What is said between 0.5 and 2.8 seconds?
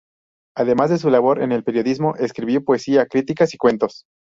Además de su labor en el periodismo, escribió